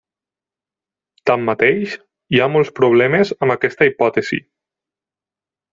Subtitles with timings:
[1.31, 1.93] Tanmateix,
[2.35, 4.45] hi ha molts problemes amb aquesta hipòtesi.